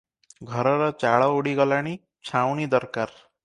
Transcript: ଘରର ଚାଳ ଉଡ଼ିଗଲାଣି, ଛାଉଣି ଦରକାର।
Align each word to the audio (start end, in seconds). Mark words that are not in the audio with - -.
ଘରର 0.53 0.87
ଚାଳ 1.03 1.27
ଉଡ଼ିଗଲାଣି, 1.41 1.95
ଛାଉଣି 2.31 2.67
ଦରକାର। 2.73 3.15